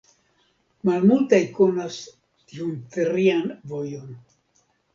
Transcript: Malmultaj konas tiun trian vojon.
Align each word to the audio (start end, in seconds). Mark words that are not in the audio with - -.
Malmultaj 0.89 1.41
konas 1.59 1.99
tiun 2.53 2.73
trian 2.97 3.47
vojon. 3.75 4.21